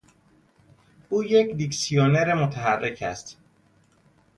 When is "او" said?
1.09-1.23